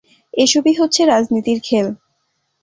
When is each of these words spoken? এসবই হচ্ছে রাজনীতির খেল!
এসবই 0.33 0.73
হচ্ছে 0.73 1.01
রাজনীতির 1.05 1.59
খেল! 1.63 1.87